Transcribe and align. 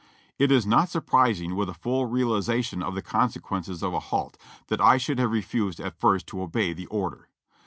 It 0.39 0.51
is 0.51 0.65
not 0.65 0.89
surprising, 0.89 1.55
with 1.55 1.69
a 1.69 1.75
full 1.75 2.07
realization 2.07 2.81
of 2.81 2.95
the 2.95 3.03
consequences 3.03 3.83
of 3.83 3.93
a 3.93 3.99
halt, 3.99 4.35
that 4.65 4.81
I 4.81 4.97
shoud 4.97 5.19
have 5.19 5.29
refused 5.29 5.79
at 5.79 5.99
first 5.99 6.25
to 6.29 6.41
obey 6.41 6.73
the 6.73 6.87
order. 6.87 7.27